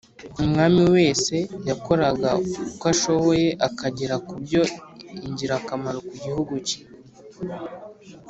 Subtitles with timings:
[0.43, 1.35] Umwami wese
[1.69, 2.29] yakoraga
[2.69, 4.61] uko ashoboye akagera kubyo
[5.27, 6.79] ingirakamaro ku gihugu cye